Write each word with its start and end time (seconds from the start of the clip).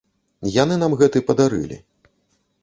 Яны 0.55 0.75
нам 0.83 0.95
гэты 1.01 1.21
падарылі. 1.29 1.77